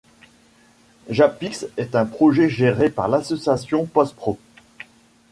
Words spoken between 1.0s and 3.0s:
Jappix est un projet géré